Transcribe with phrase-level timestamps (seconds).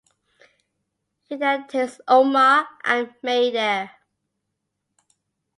[1.29, 3.91] He then takes Omar and May there.